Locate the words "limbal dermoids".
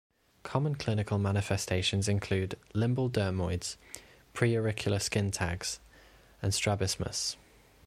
2.73-3.77